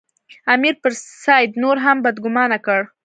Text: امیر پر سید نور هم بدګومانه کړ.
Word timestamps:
امیر 0.53 0.75
پر 0.81 0.91
سید 1.25 1.51
نور 1.61 1.77
هم 1.85 1.97
بدګومانه 2.05 2.57
کړ. 2.65 2.79